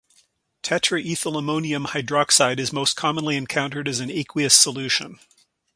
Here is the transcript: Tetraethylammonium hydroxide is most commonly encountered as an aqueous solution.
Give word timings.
Tetraethylammonium 0.63 1.85
hydroxide 1.89 2.57
is 2.57 2.73
most 2.73 2.95
commonly 2.95 3.37
encountered 3.37 3.87
as 3.87 3.99
an 3.99 4.09
aqueous 4.09 4.55
solution. 4.55 5.19